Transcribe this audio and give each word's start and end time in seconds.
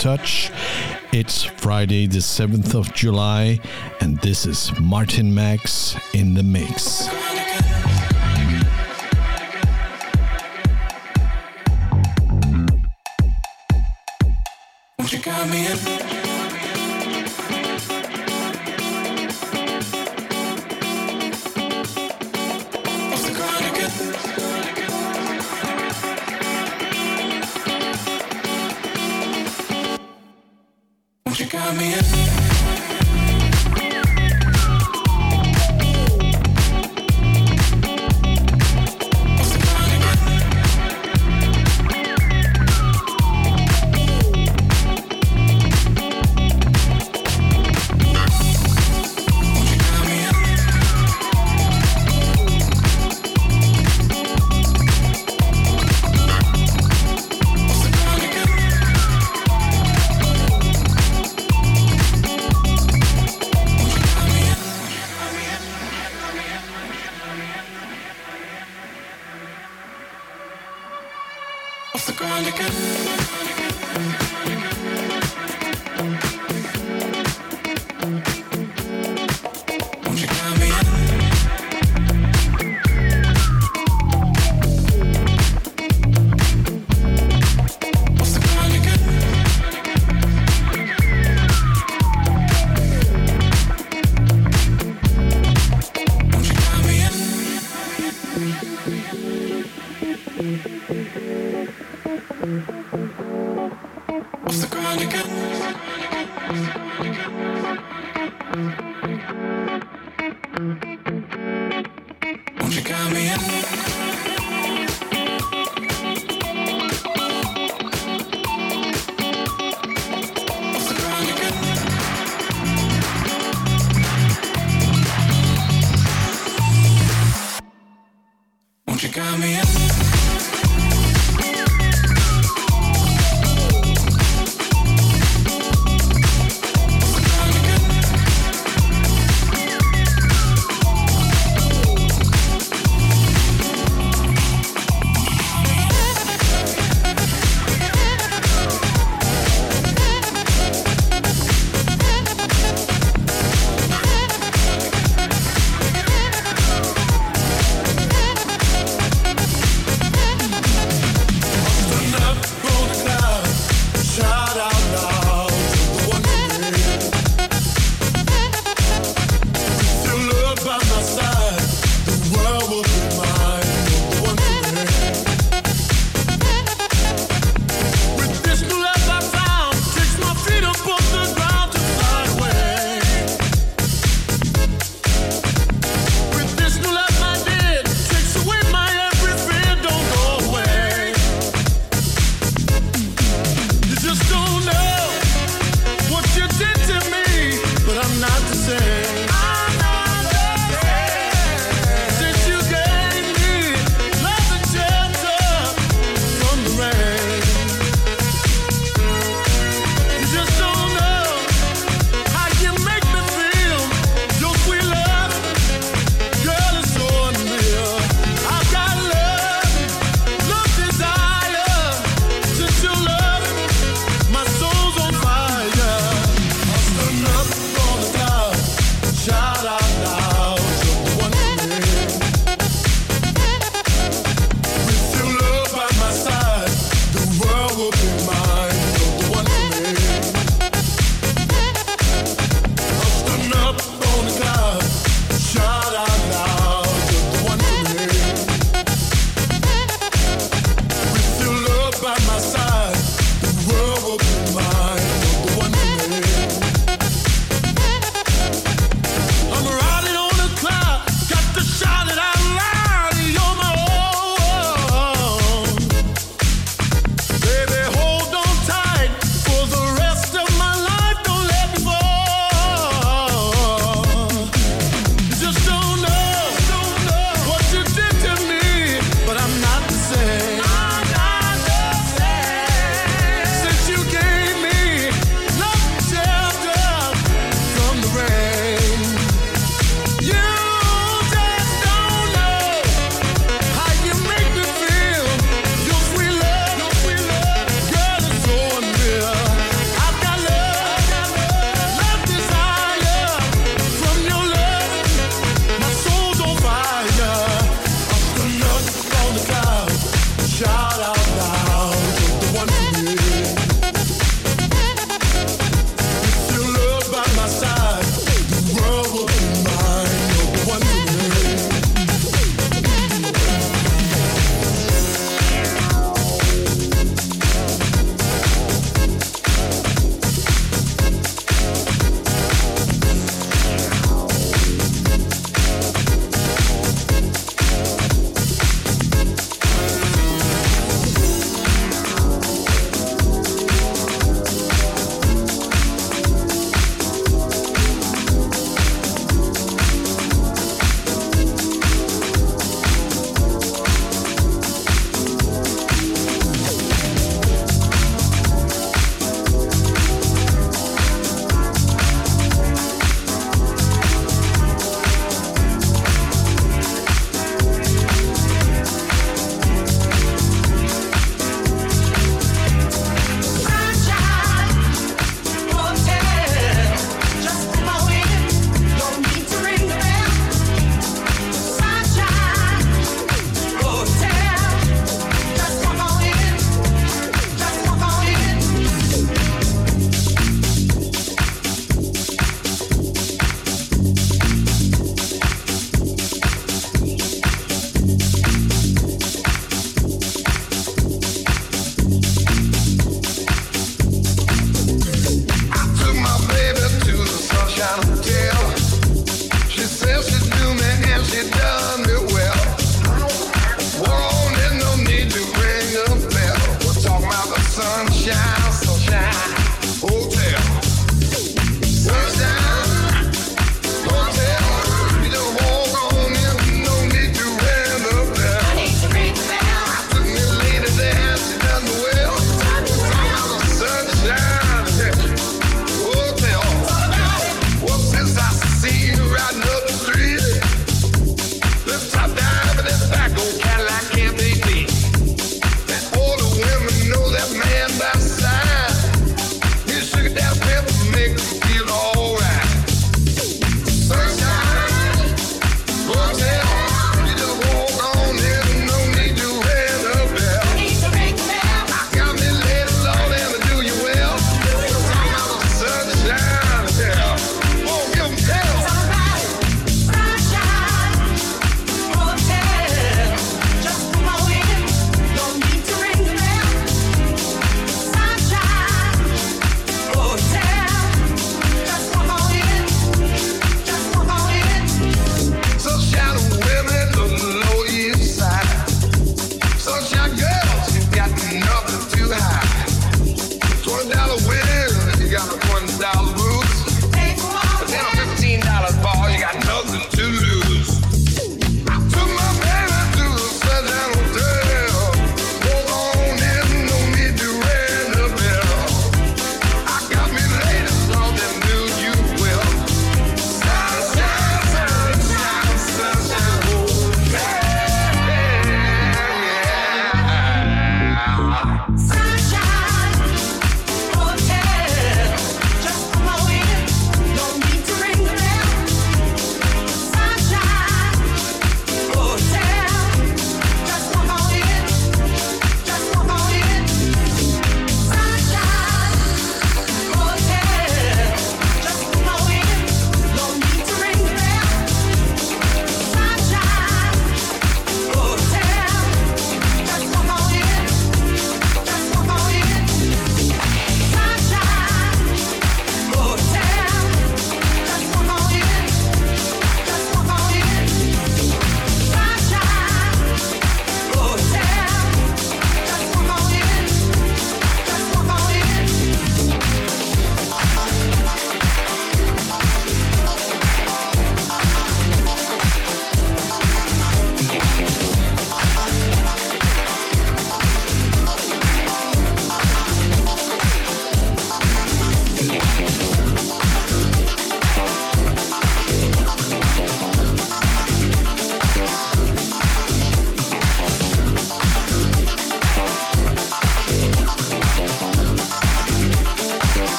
touch. 0.00 0.50
It's 1.12 1.42
Friday, 1.42 2.06
the 2.06 2.20
7th 2.20 2.74
of 2.74 2.94
July, 2.94 3.60
and 4.00 4.18
this 4.20 4.46
is 4.46 4.72
Martin 4.80 5.34
Max 5.34 5.94
in 6.14 6.32
the 6.32 6.42
Mix. 6.42 7.06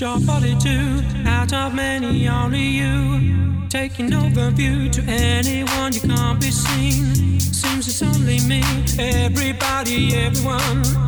Your 0.00 0.18
body 0.20 0.56
too, 0.56 1.02
out 1.26 1.52
of 1.52 1.74
many, 1.74 2.26
only 2.26 2.62
you. 2.62 3.68
Taking 3.68 4.14
over 4.14 4.50
view 4.50 4.88
to 4.88 5.02
anyone 5.02 5.92
you 5.92 6.00
can't 6.00 6.40
be 6.40 6.50
seen. 6.50 7.38
Seems 7.38 7.86
it's 7.86 8.02
only 8.02 8.40
me, 8.40 8.62
everybody, 8.98 10.16
everyone. 10.16 10.99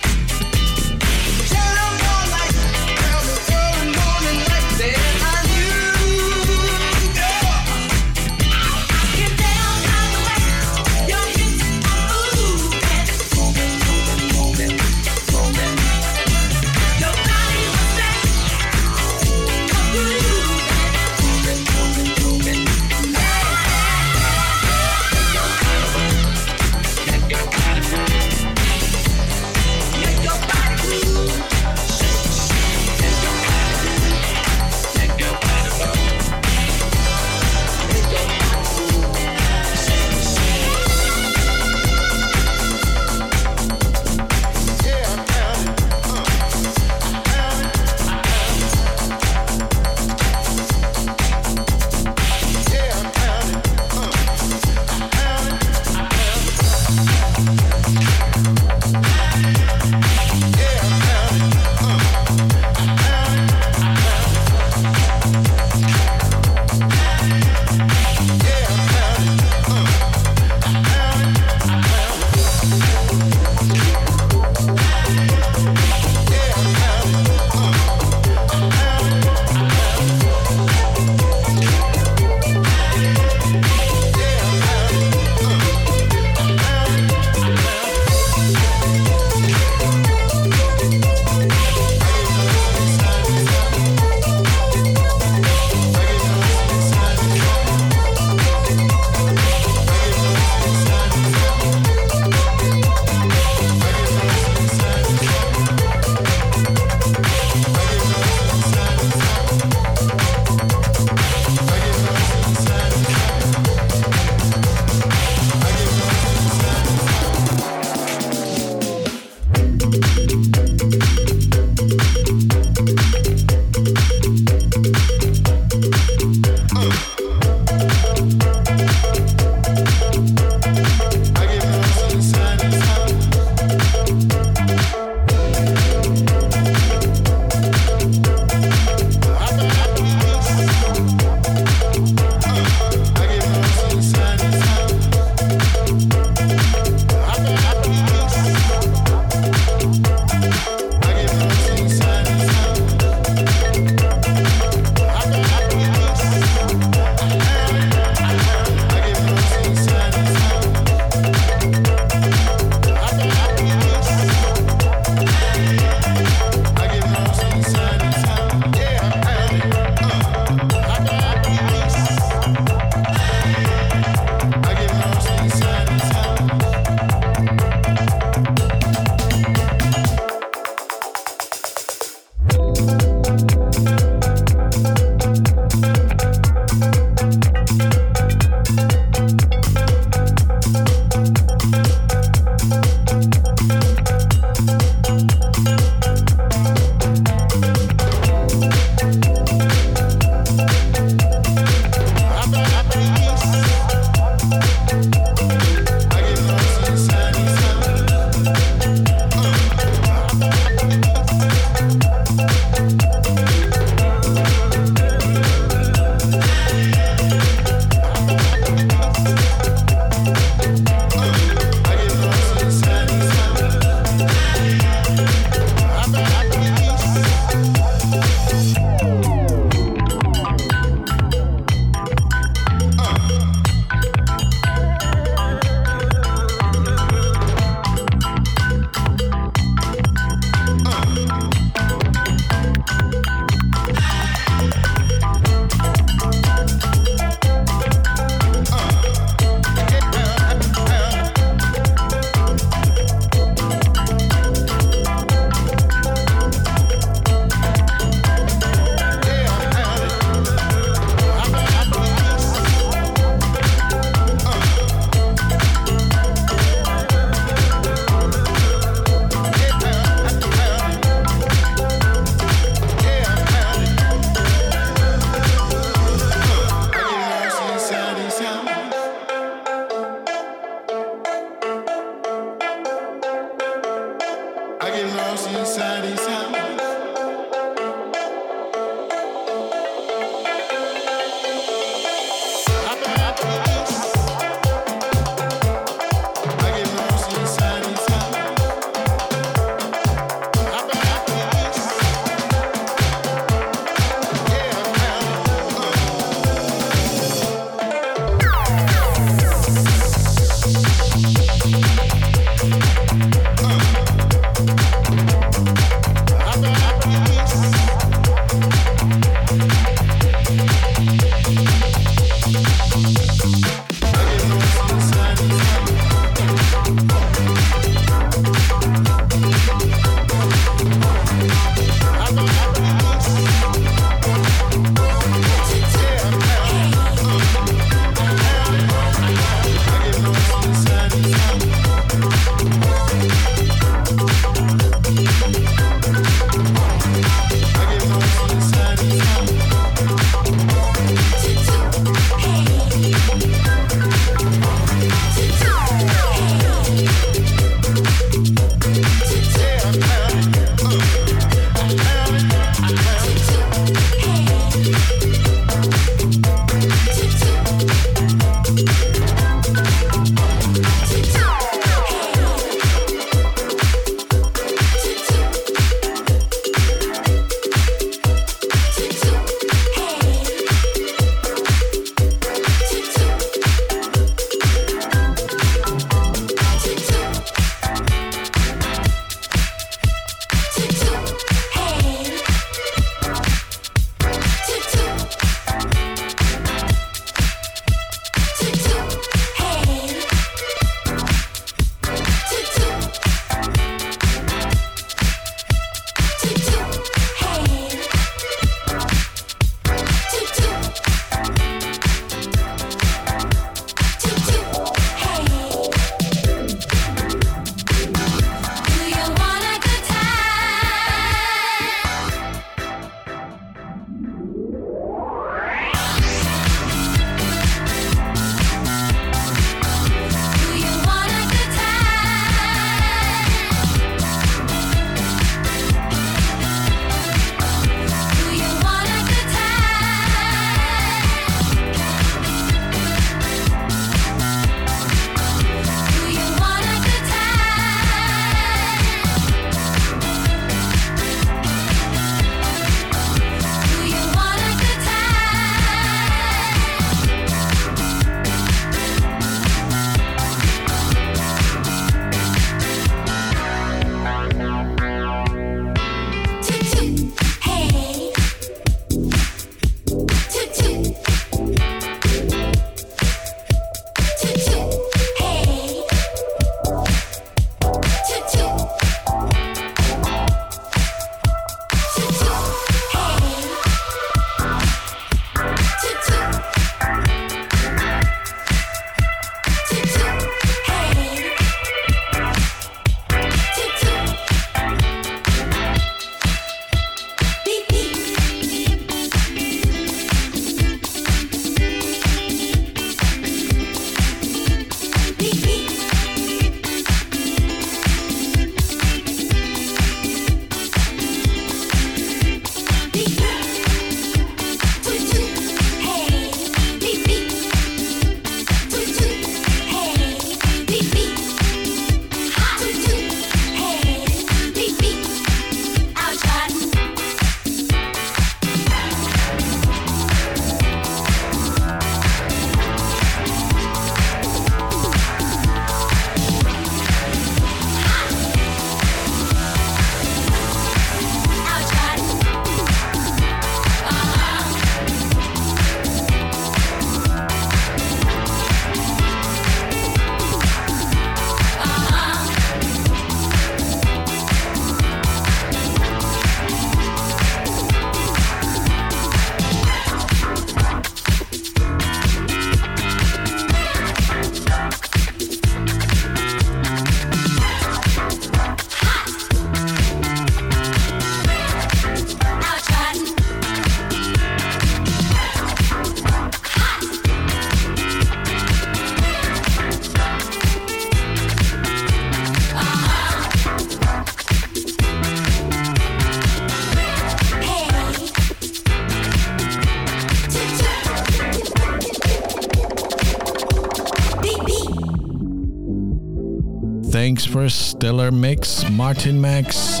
Stellar 598.04 598.30
Mix, 598.30 598.86
Martin 598.90 599.40
Max. 599.40 600.00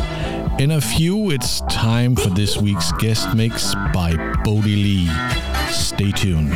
In 0.58 0.72
a 0.72 0.80
few, 0.82 1.30
it's 1.30 1.62
time 1.70 2.14
for 2.14 2.28
this 2.28 2.58
week's 2.58 2.92
guest 2.98 3.34
mix 3.34 3.74
by 3.94 4.14
Bodie 4.44 4.76
Lee. 4.76 5.10
Stay 5.70 6.10
tuned. 6.10 6.54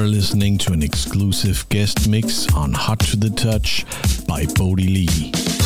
were 0.00 0.06
listening 0.06 0.56
to 0.56 0.72
an 0.72 0.82
exclusive 0.82 1.68
guest 1.68 2.08
mix 2.08 2.50
on 2.54 2.72
Hot 2.72 3.00
to 3.00 3.16
the 3.16 3.28
Touch 3.28 3.84
by 4.26 4.46
Bodie 4.54 5.06
Lee. 5.06 5.59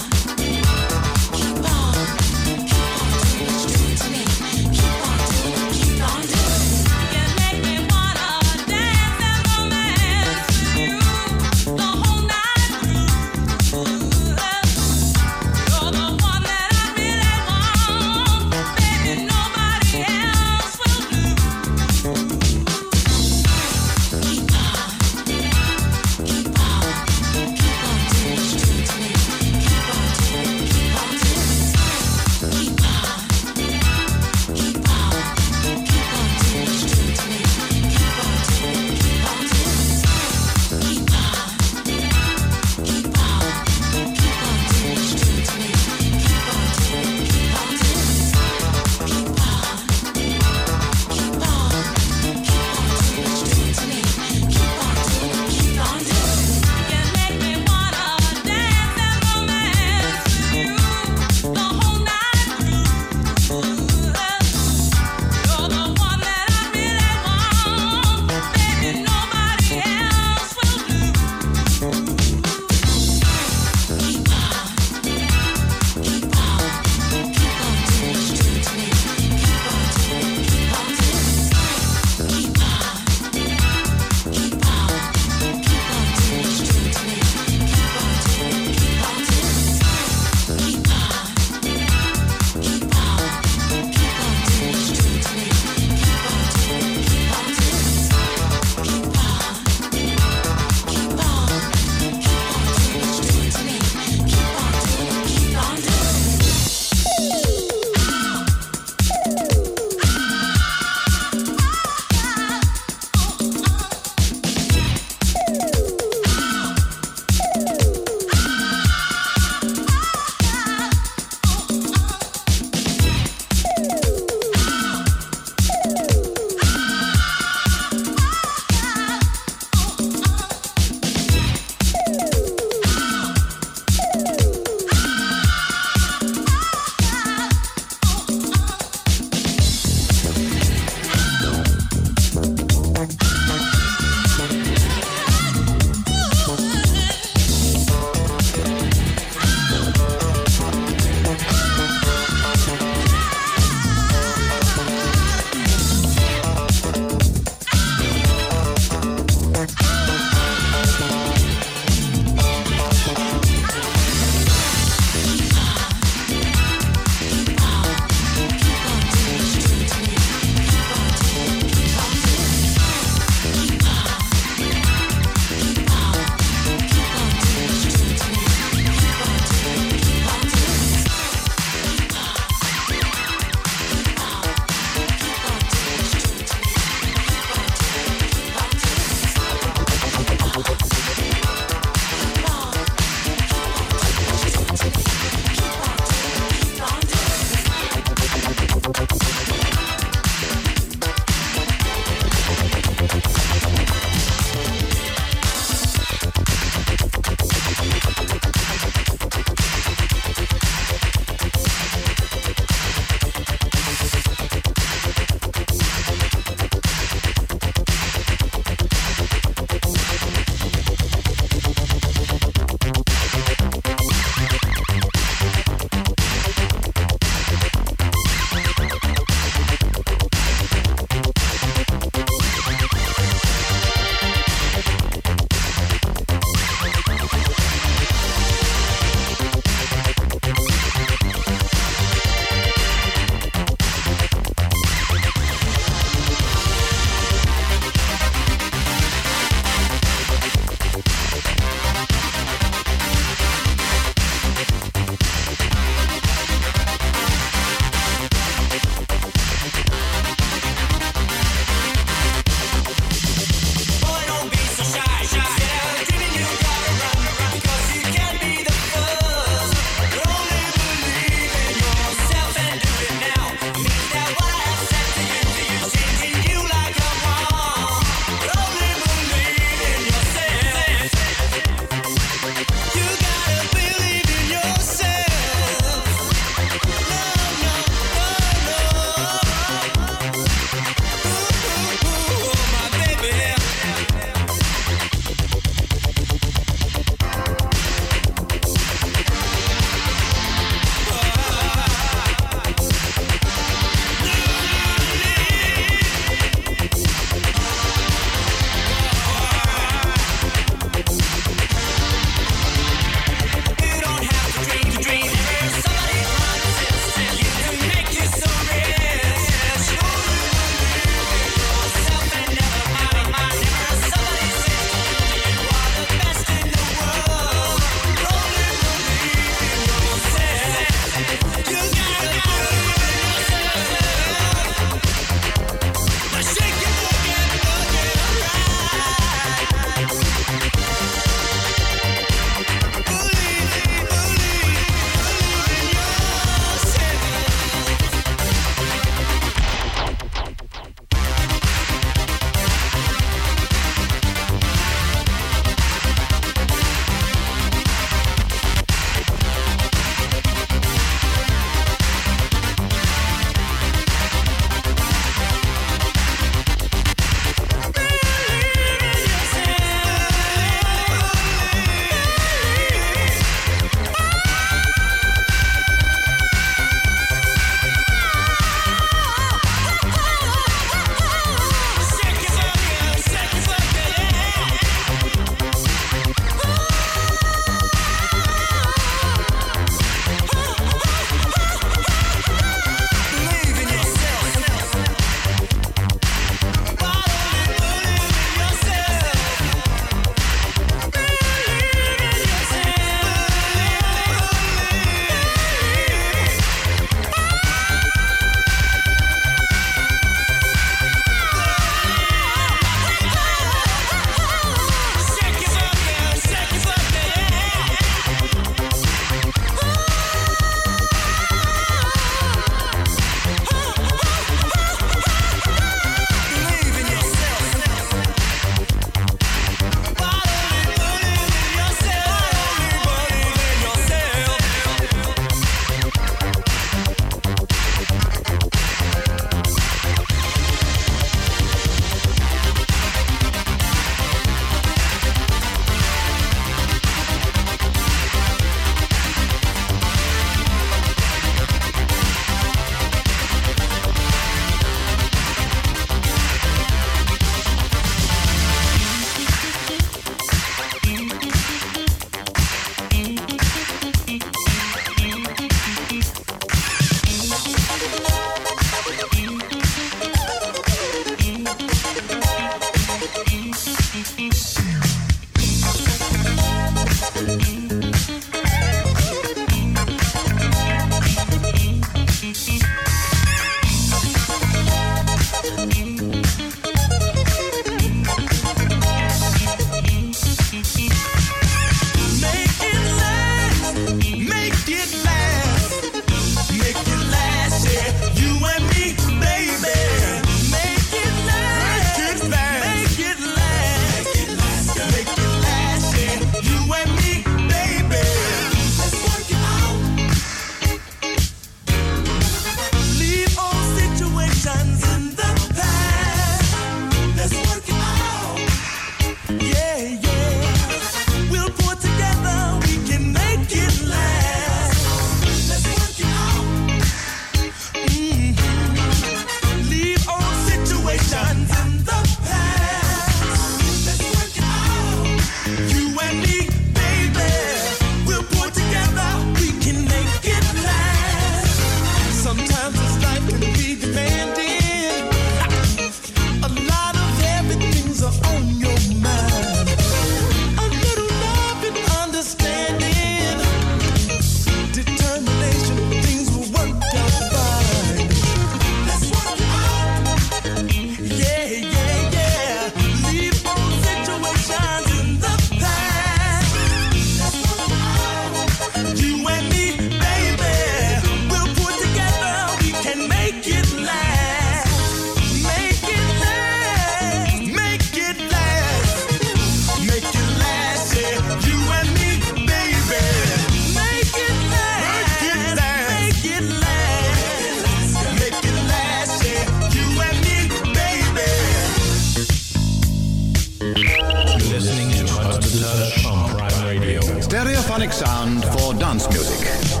To 594.80 595.26
Hot 595.32 595.60
to 595.60 595.68
the 595.68 595.80
Touch 595.84 596.24
on 596.24 596.50
Prime 596.56 596.86
Radio. 596.86 597.20
Stereophonic 597.40 598.12
sound 598.12 598.64
for 598.64 598.94
dance 598.94 599.28
music. 599.28 600.00